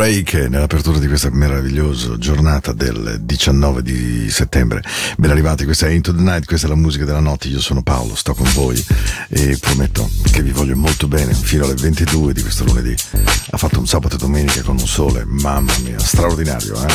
[0.00, 4.82] Drake nell'apertura di questa meravigliosa giornata del 19 di settembre.
[5.18, 7.82] Ben arrivati, questa è Into the Night, questa è la musica della notte, io sono
[7.82, 8.82] Paolo, sto con voi
[9.28, 12.96] e prometto che vi voglio molto bene fino alle 22 di questo lunedì.
[13.50, 16.92] Ha fatto un sabato e domenica con un sole, mamma mia, straordinario, eh?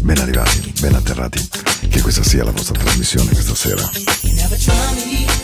[0.00, 1.48] Ben arrivati, ben atterrati,
[1.88, 5.43] che questa sia la vostra trasmissione questa sera.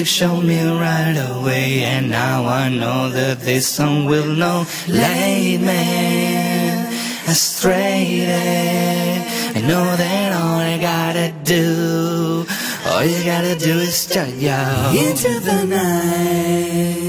[0.00, 4.64] music showed me right away, and now I know that this song will know.
[4.88, 6.70] Lay me
[7.28, 8.24] astray.
[9.54, 12.46] I know that all I gotta do,
[12.86, 14.60] all you gotta do is turn you
[15.04, 16.99] into the night.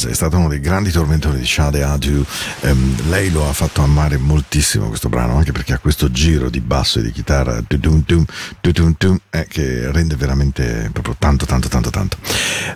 [0.00, 2.24] Us è stato uno dei grandi tormentori di Shade Adu.
[2.60, 6.60] Ehm, lei lo ha fatto amare moltissimo questo brano, anche perché ha questo giro di
[6.60, 7.62] basso e di chitarra
[9.30, 12.16] eh, che rende veramente proprio tanto, tanto, tanto, tanto.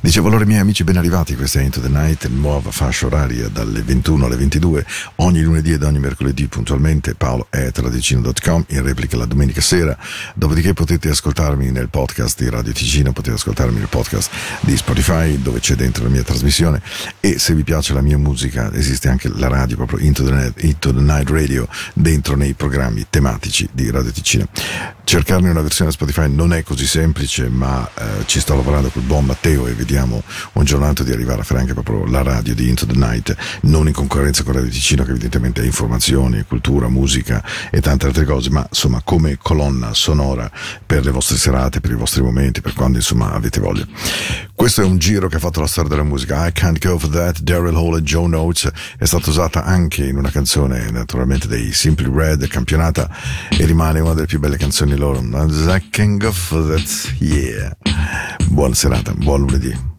[0.01, 1.35] Dicevo allora, miei amici, ben arrivati.
[1.35, 5.83] Questa è Into the Night, nuova fascia oraria dalle 21 alle 22, ogni lunedì ed
[5.83, 7.15] ogni mercoledì puntualmente.
[7.15, 9.97] Paolo è tradicino.com, in replica la domenica sera.
[10.35, 14.31] Dopodiché potete ascoltarmi nel podcast di Radio Ticino, potete ascoltarmi nel podcast
[14.61, 16.81] di Spotify, dove c'è dentro la mia trasmissione.
[17.21, 20.63] E se vi piace la mia musica, esiste anche la radio, proprio Into the Night,
[20.63, 24.49] Into the Night Radio, dentro nei programmi tematici di Radio Ticino.
[25.05, 29.27] Cercarne una versione Spotify non è così semplice, ma eh, ci sto lavorando col buon
[29.27, 30.23] Matteo e vediamo
[30.53, 33.87] un giornato di arrivare a fare anche proprio la radio di Into the Night, non
[33.87, 38.51] in concorrenza con Radio Ticino, che evidentemente è informazione, cultura, musica e tante altre cose,
[38.51, 40.51] ma insomma come colonna sonora
[40.85, 43.87] per le vostre serate, per i vostri momenti, per quando insomma avete voglia.
[44.55, 46.47] Questo è un giro che ha fatto la storia della musica.
[46.47, 50.17] I Can't Go For That, Daryl Hall e Joe Notes è stata usata anche in
[50.17, 53.11] una canzone naturalmente dei Simply Red, campionata
[53.51, 55.21] e rimane una delle più belle canzoni loro.
[55.21, 57.77] I Can't Go For That, yeah.
[58.47, 59.94] Buona serata, buon lunedì.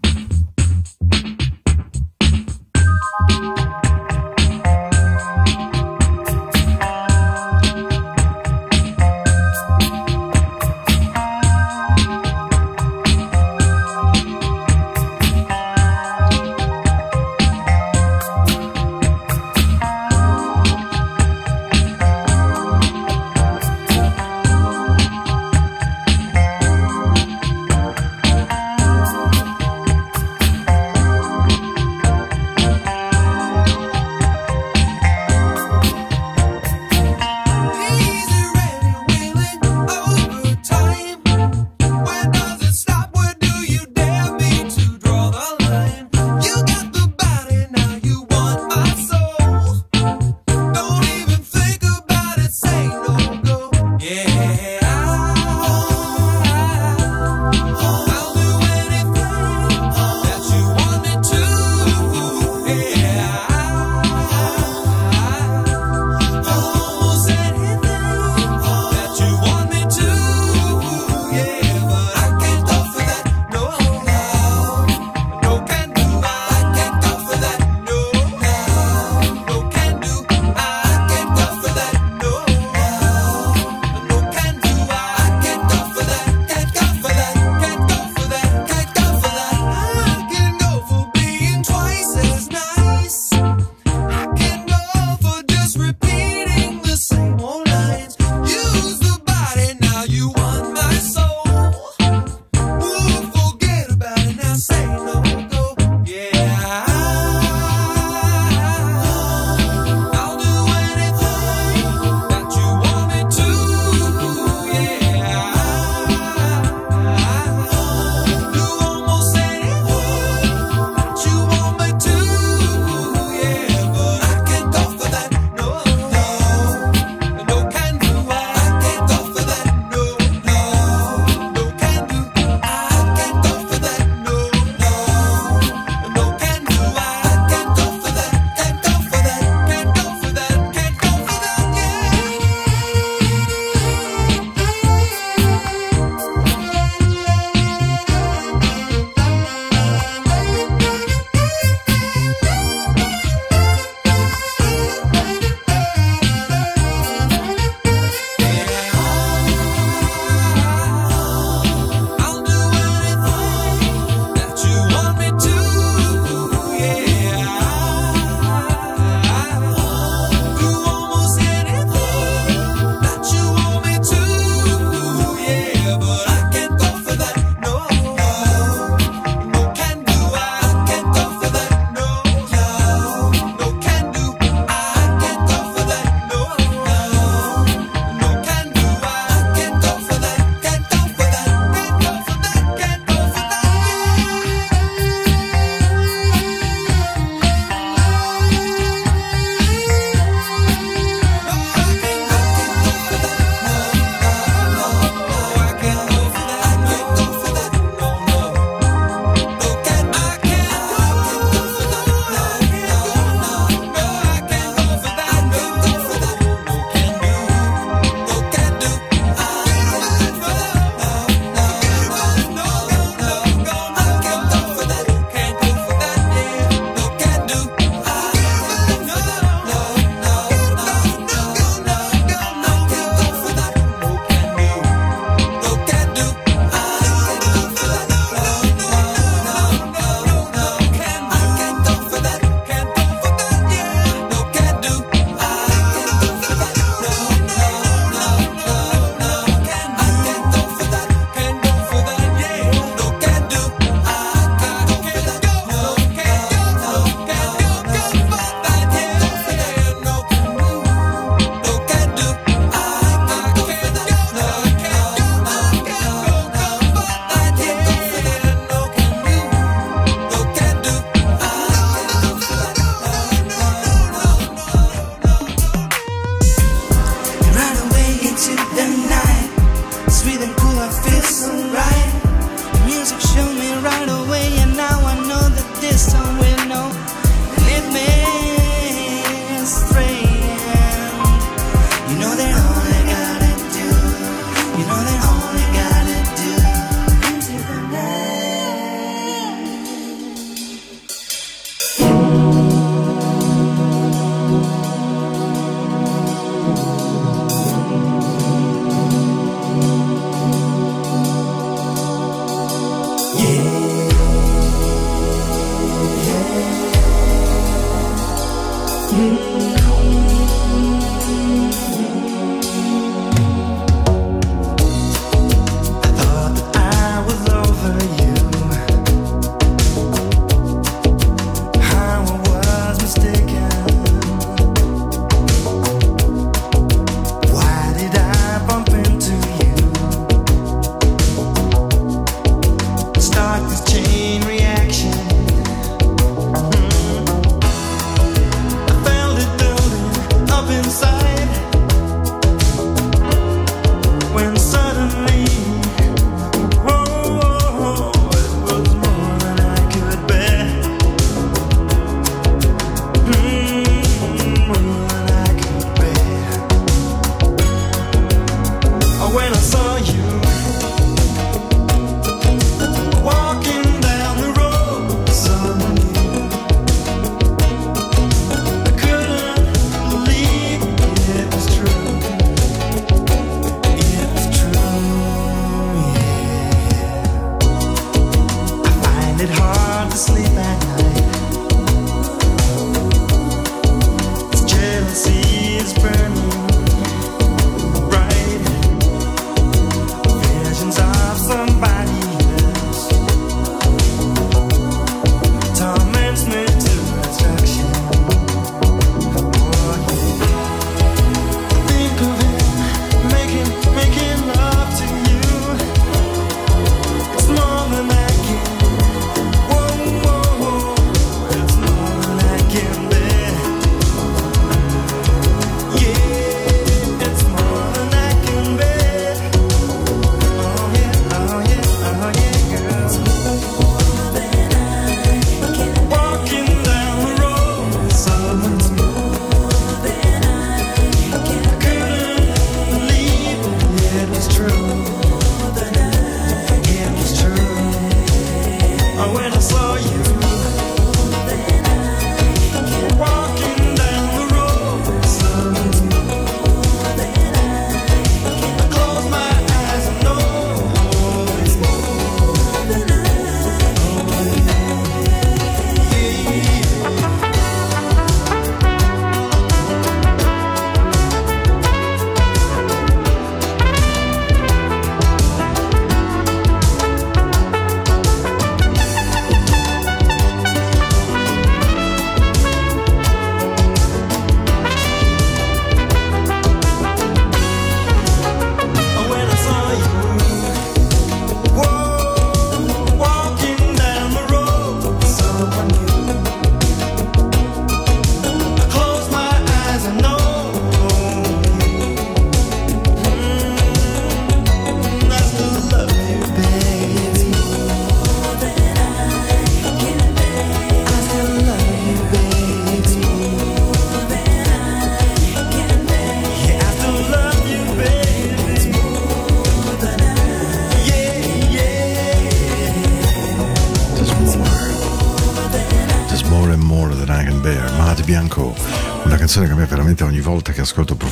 [319.16, 319.85] Mm-hmm.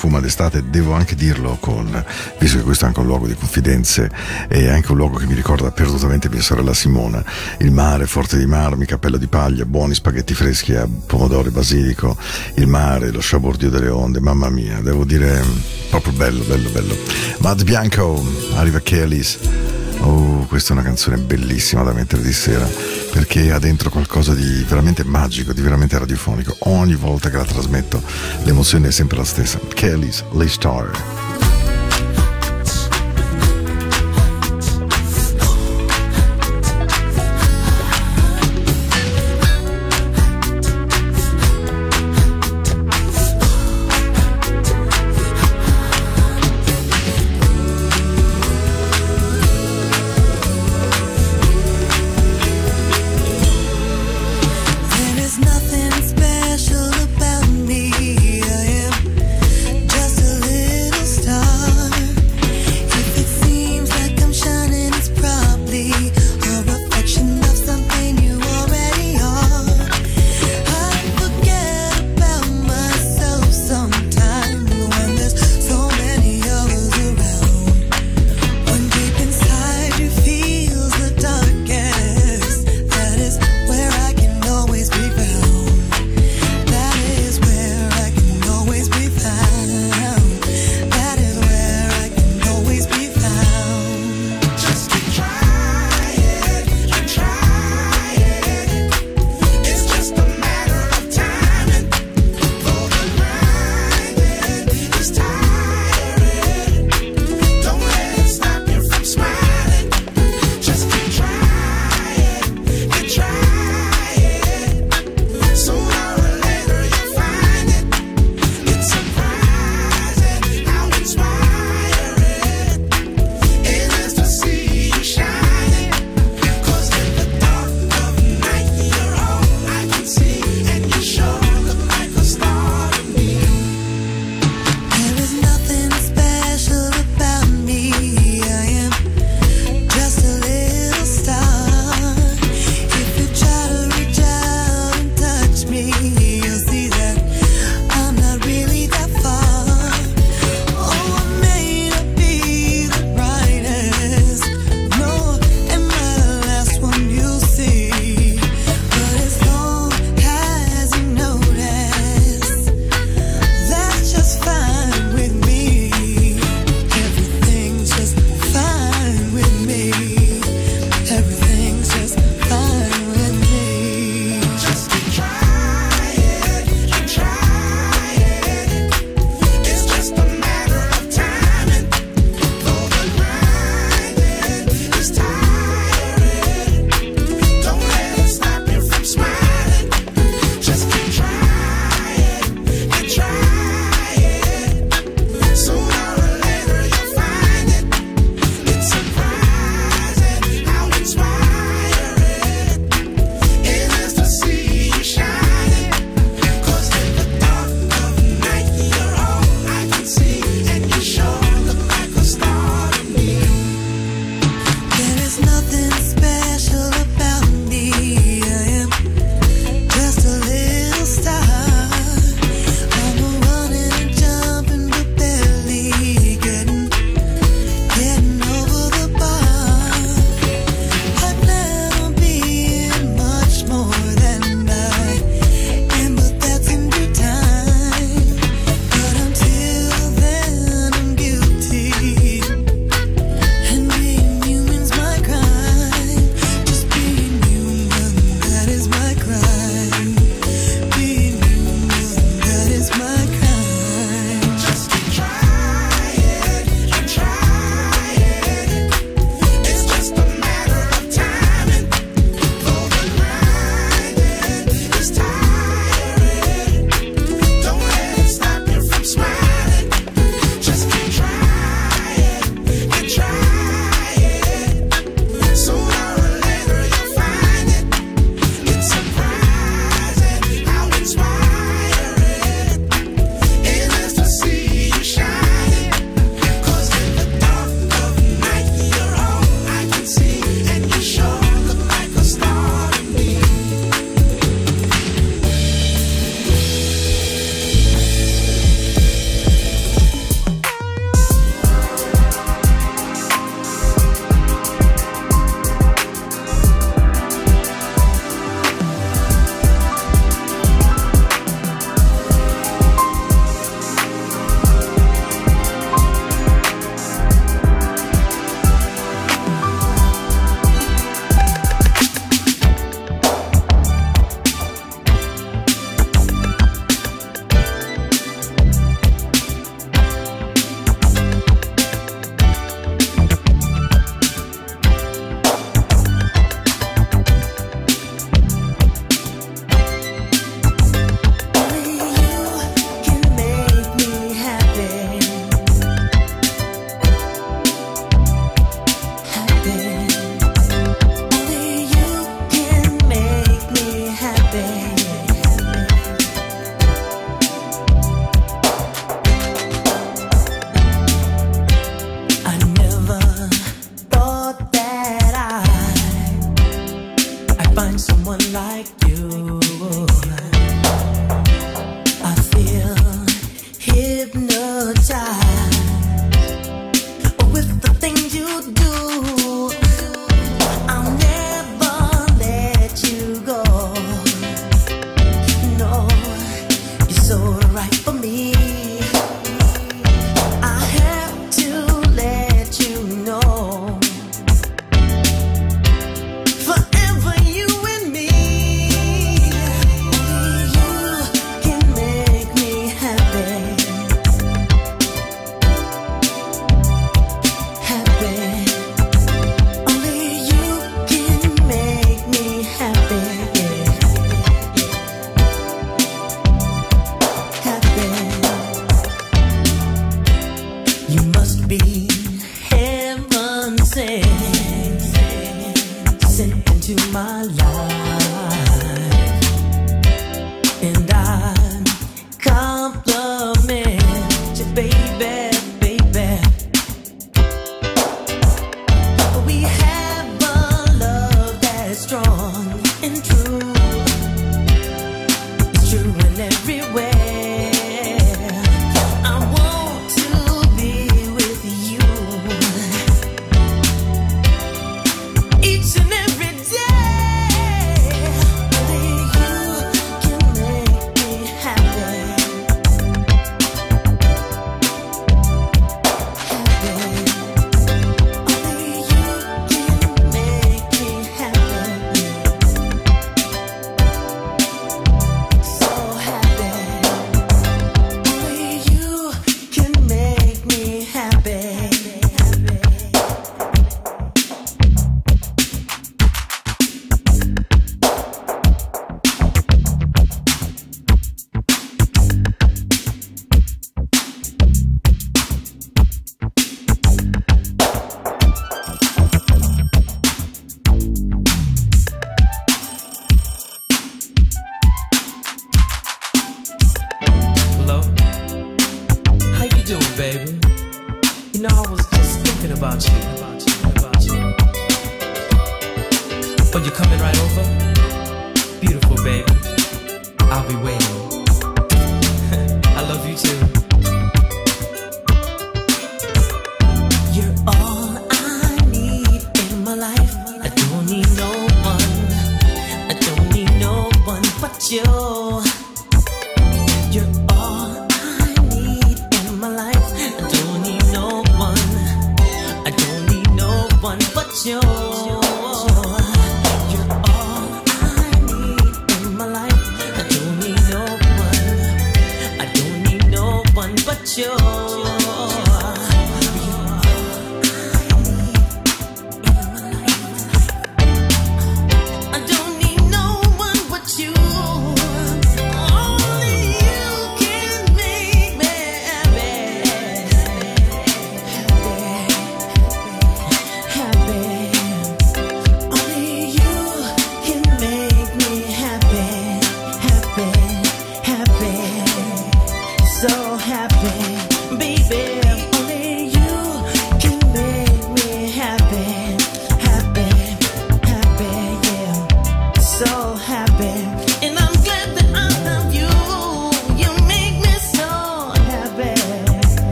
[0.00, 2.02] Profuma d'estate devo anche dirlo con,
[2.38, 4.10] visto che questo è anche un luogo di confidenze
[4.48, 7.22] e anche un luogo che mi ricorda perdutamente mia sorella Simona,
[7.58, 12.16] il mare, forte di marmi, cappello di paglia, buoni spaghetti freschi a pomodoro e basilico,
[12.54, 15.44] il mare, lo sciabordio delle onde, mamma mia, devo dire
[15.90, 16.96] proprio bello, bello, bello.
[17.40, 19.69] Mad Bianco, arriva Kellys.
[20.00, 22.66] Oh, questa è una canzone bellissima da mettere di sera
[23.12, 26.56] perché ha dentro qualcosa di veramente magico, di veramente radiofonico.
[26.60, 28.02] Ogni volta che la trasmetto
[28.44, 29.58] l'emozione è sempre la stessa.
[29.74, 31.39] Kelly's Le Star.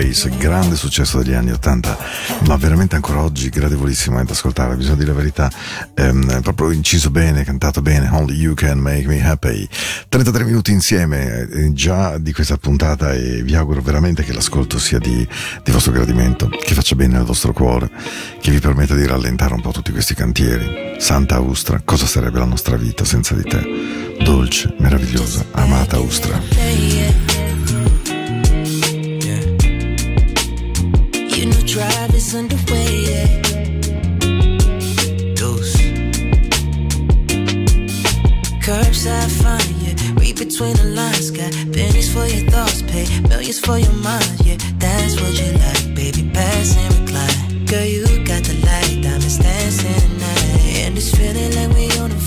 [0.00, 1.98] Surface, grande successo degli anni 80,
[2.46, 5.50] ma veramente ancora oggi gradevolissimo da ascoltare, bisogna dire la verità,
[5.94, 9.68] ehm, proprio inciso bene, cantato bene, Only You Can Make Me Happy.
[10.08, 14.98] 33 minuti insieme eh, già di questa puntata e vi auguro veramente che l'ascolto sia
[14.98, 15.26] di,
[15.62, 17.90] di vostro gradimento, che faccia bene al vostro cuore,
[18.40, 20.96] che vi permetta di rallentare un po' tutti questi cantieri.
[20.98, 24.16] Santa Austra, cosa sarebbe la nostra vita senza di te?
[24.22, 27.29] Dolce, meravigliosa, amata Austra.
[32.34, 33.04] Underway.
[33.08, 33.50] Yeah.
[40.16, 44.56] Read between the lines, got pennies for your thoughts, pay millions for your mind, yeah.
[44.78, 46.30] That's what you like, baby.
[46.32, 47.64] Pass and recline.
[47.66, 50.20] Girl, you got the light, diamonds dancing
[50.90, 52.20] and it's feeling like we on a.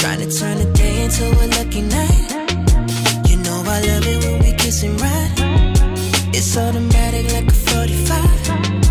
[0.00, 2.30] Trying to turn the day into a lucky night.
[3.28, 5.43] You know I love it when we kiss and ride.
[6.36, 8.83] It's automatic like a 45.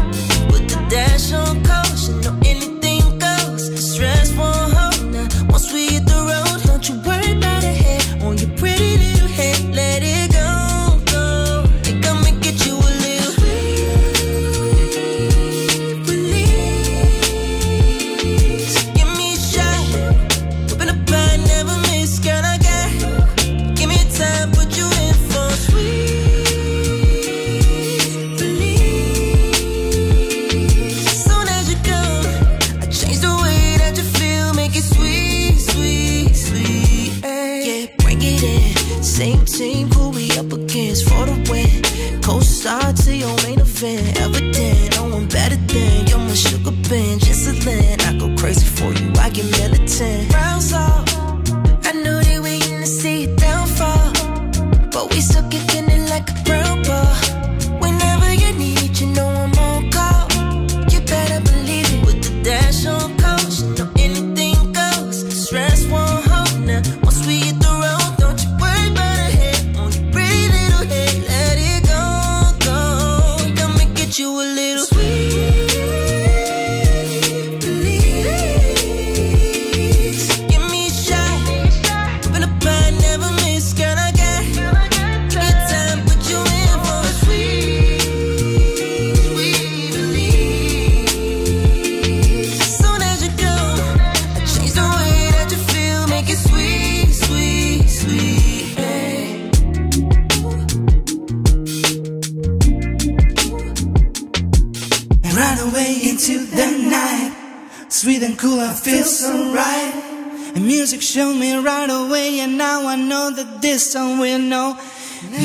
[114.64, 114.80] now.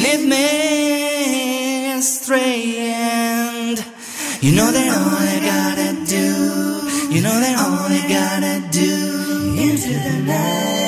[0.03, 3.79] Lead me astray and
[4.41, 6.29] you know that all I gotta do,
[7.15, 8.93] you know that all I gotta do
[9.65, 10.88] into the night.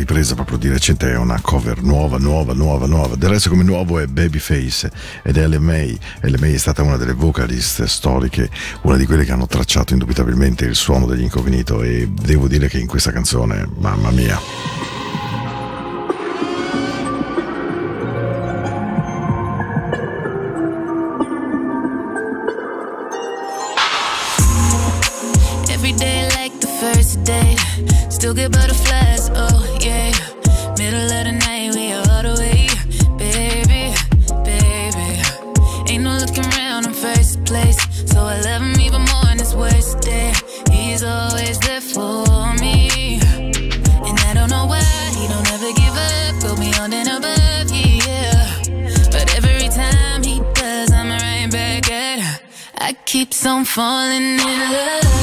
[0.00, 3.16] ripresa proprio di recente, è una cover nuova, nuova, nuova, nuova.
[3.16, 4.90] Del resto come nuovo è Babyface
[5.22, 5.84] ed è LMA.
[6.22, 8.50] LMA è stata una delle vocalist storiche,
[8.82, 12.78] una di quelle che hanno tracciato indubitabilmente il suono degli Incognito e devo dire che
[12.78, 14.59] in questa canzone, mamma mia.
[53.60, 55.19] I'm falling in love.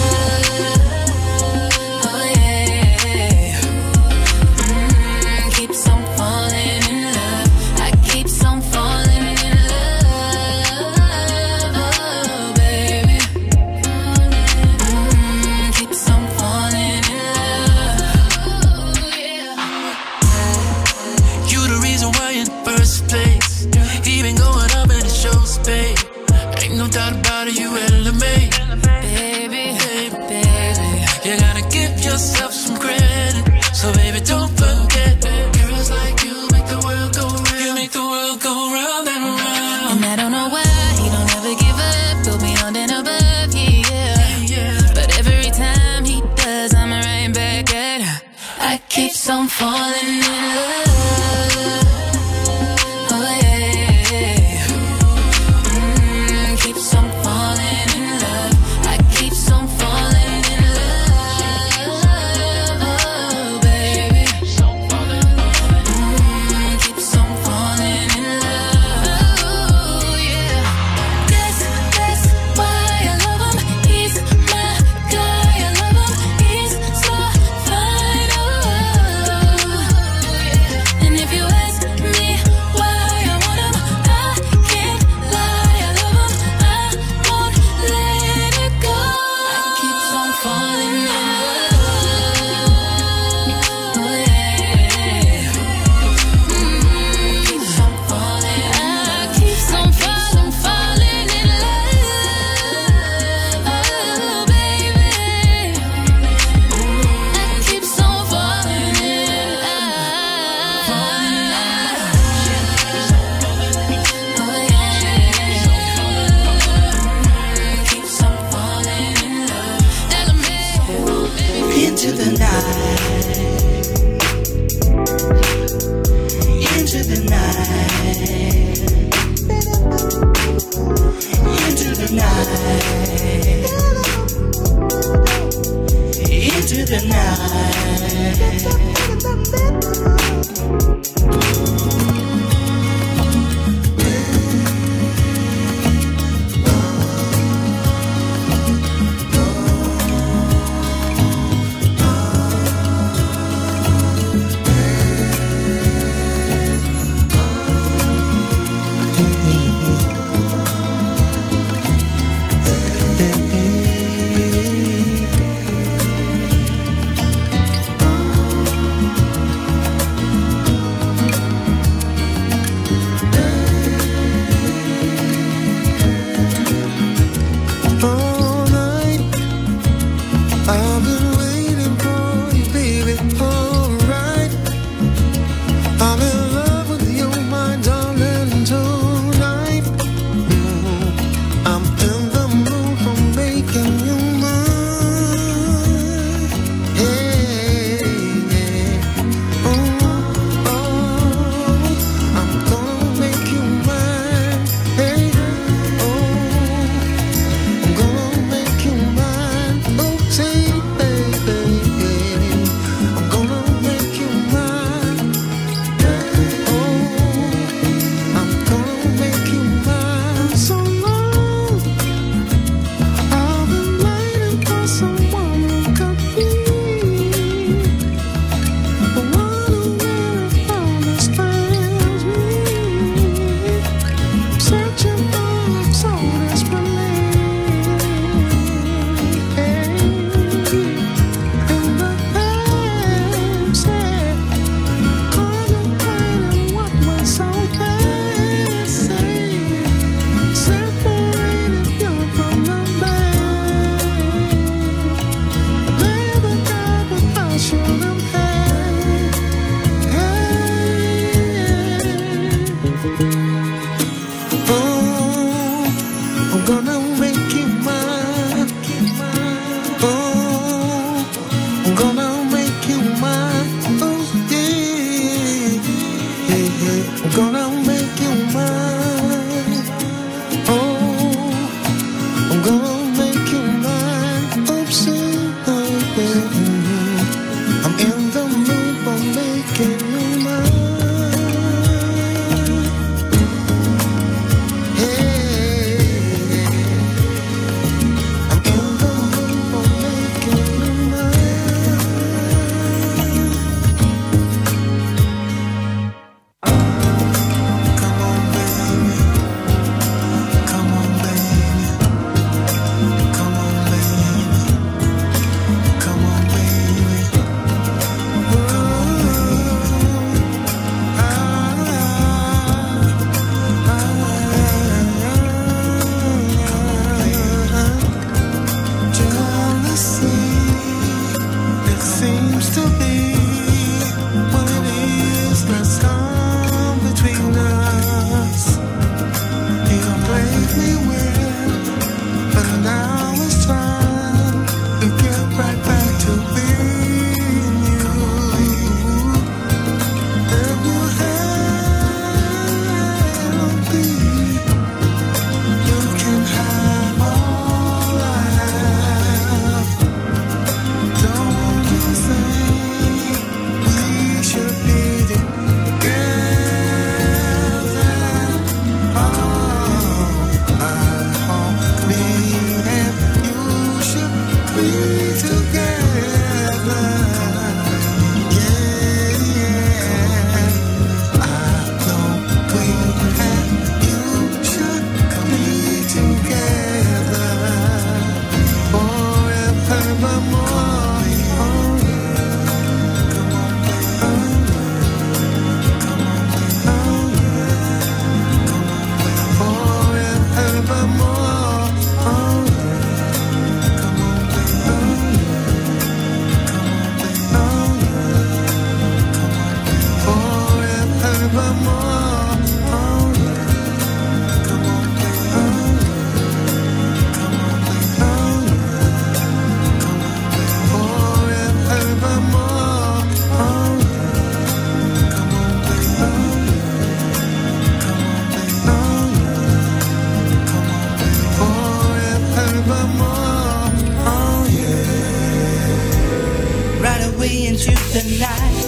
[438.18, 438.86] the night.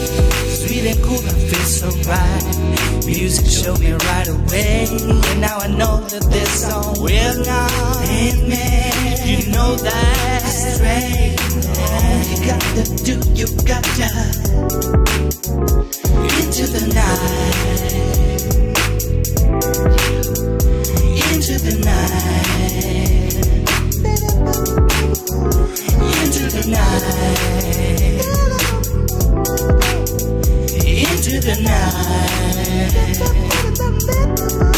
[0.47, 3.05] Sweet and cool, I feel so right.
[3.05, 4.87] Music showed me right away.
[5.29, 7.71] And now I know that this song will not
[8.09, 8.89] end me.
[9.29, 11.37] You know that straight.
[11.77, 14.09] All you got to do, you got to
[16.39, 17.69] into the night.
[21.29, 22.19] Into the night.
[26.23, 27.29] Into the night.
[30.85, 31.55] into the
[34.59, 34.68] night.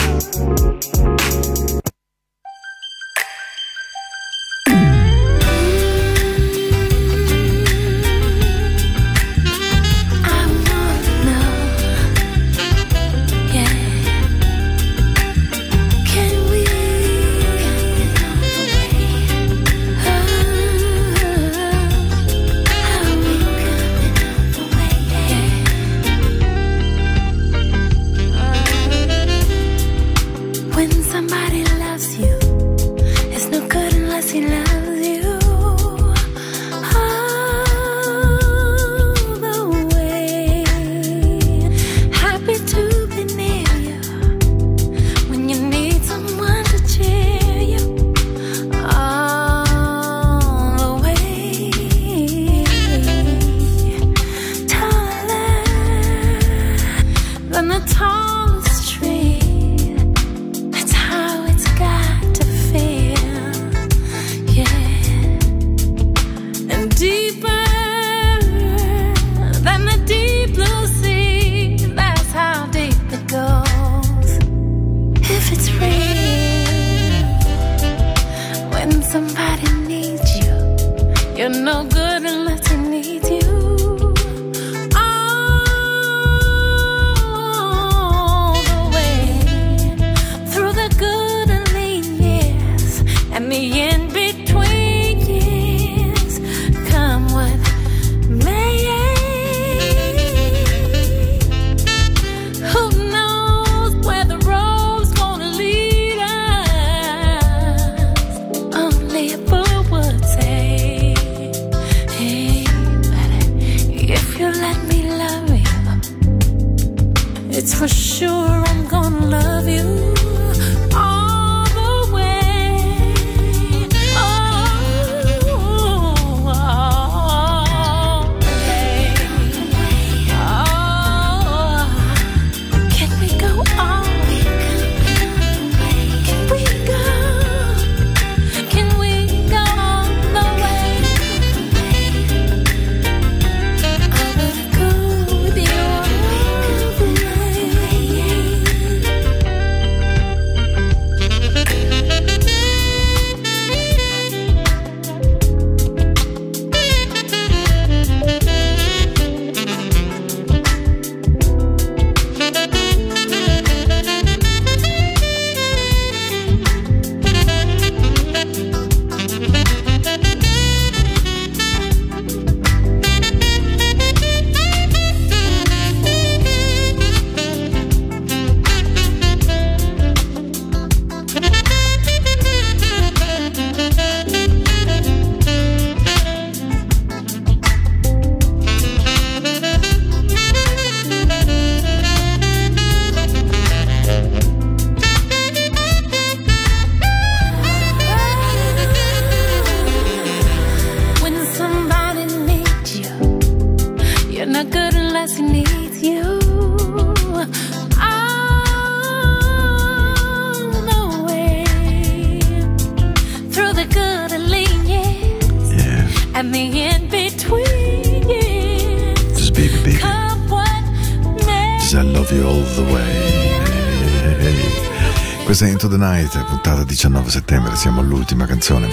[226.02, 228.88] Night, puntata 19 settembre, siamo all'ultima canzone.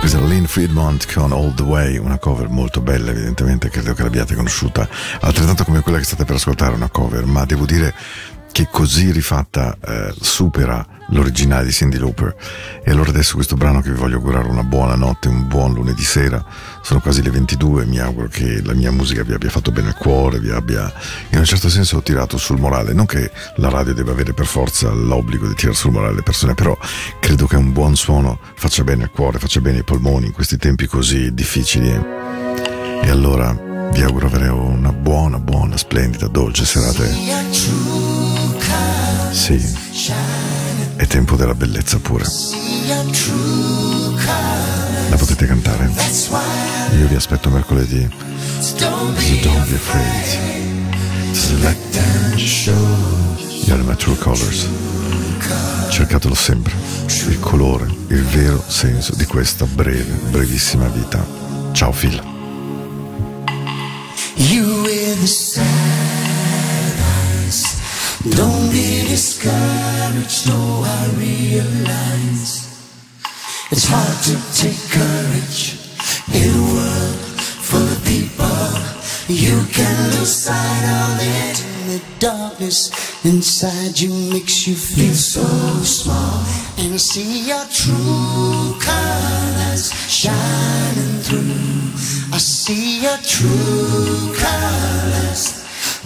[0.00, 4.02] Questa è Lynn Friedmont con All the Way, una cover molto bella, evidentemente credo che
[4.02, 4.88] l'abbiate conosciuta,
[5.20, 7.94] altrettanto come quella che state per ascoltare, una cover, ma devo dire
[8.52, 12.34] che così rifatta eh, supera l'originale di Cindy Lauper.
[12.84, 16.02] E allora adesso questo brano che vi voglio augurare una buona notte, un buon lunedì
[16.02, 16.44] sera,
[16.82, 19.96] sono quasi le 22, mi auguro che la mia musica vi abbia fatto bene al
[19.96, 20.92] cuore, vi abbia
[21.30, 24.90] in un certo senso tirato sul morale, non che la radio debba avere per forza
[24.90, 26.76] l'obbligo di tirare sul morale le persone, però
[27.20, 30.56] credo che un buon suono faccia bene al cuore, faccia bene ai polmoni in questi
[30.56, 31.90] tempi così difficili.
[33.04, 38.01] E allora vi auguro avere una buona, buona, splendida, dolce serata.
[39.32, 39.58] Sì,
[40.96, 42.24] è tempo della bellezza pure.
[45.08, 45.90] La potete cantare?
[46.98, 48.08] Io vi aspetto mercoledì.
[48.60, 50.60] So don't be afraid.
[51.62, 52.74] Let them show
[53.66, 54.66] my true colors.
[55.88, 56.74] Cercatelo sempre.
[57.28, 61.24] Il colore, il vero senso di questa breve, brevissima vita.
[61.72, 62.20] Ciao Phil.
[68.30, 72.70] Don't be discouraged, no, I realize
[73.72, 75.74] it's hard to take courage
[76.30, 77.18] in a world
[77.66, 78.46] full of people.
[79.26, 81.64] You can lose sight of it.
[81.66, 82.92] In the darkness
[83.24, 85.42] inside you makes you feel so
[85.82, 86.46] small
[86.78, 92.32] and see your true colors shining through.
[92.32, 95.61] I see your true colors.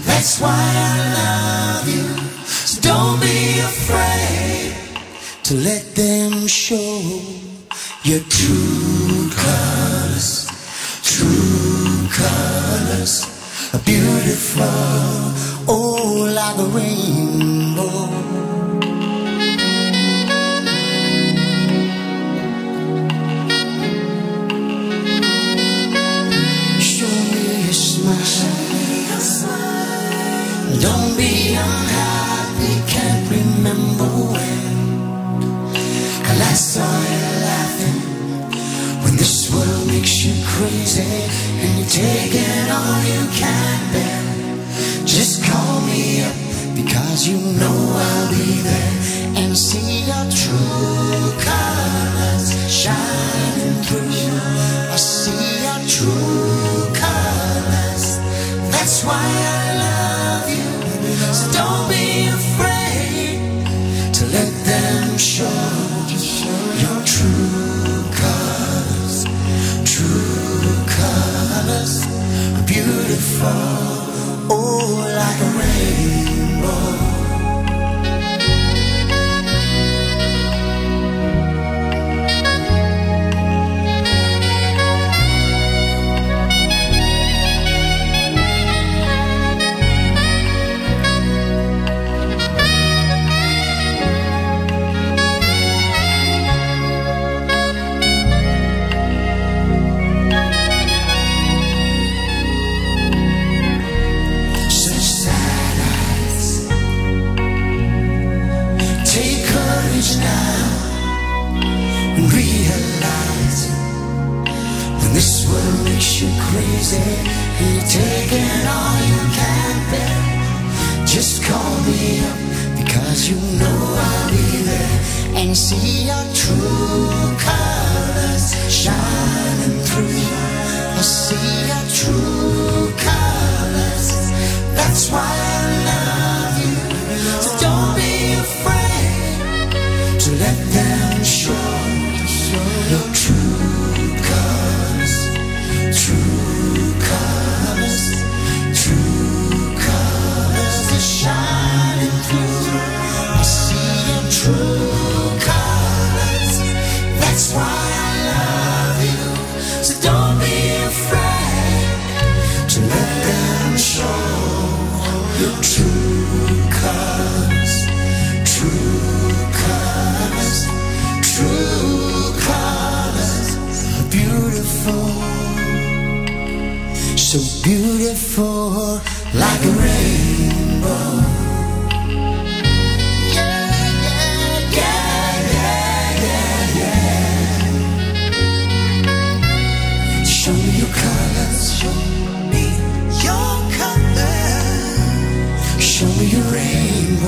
[0.06, 2.08] That's why I love you.
[2.46, 4.74] So don't be afraid
[5.44, 6.98] to let them show
[8.04, 10.46] your true colors.
[11.02, 13.14] True colors
[13.74, 14.64] are beautiful,
[15.68, 17.55] oh, like a rainbow.
[40.24, 44.22] You crazy and you're taking all you can bear.
[45.04, 46.34] Just call me up
[46.74, 48.94] because you know I'll be there
[49.40, 54.06] and see your true colors shining through.
[54.92, 58.16] I see your true colors.
[58.72, 60.70] That's why I love you.
[61.34, 65.44] So don't be afraid to let them show
[66.80, 67.65] your true
[73.16, 73.48] beautiful,
[74.50, 76.05] oh, like a rainbow.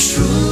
[0.00, 0.49] true